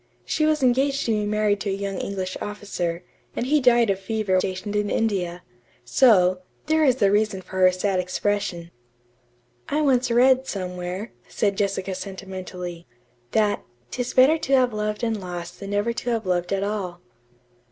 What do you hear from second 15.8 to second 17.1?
to have loved at all.'"